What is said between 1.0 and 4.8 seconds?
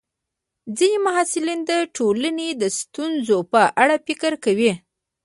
محصلین د ټولنې د ستونزو په اړه فکر کوي.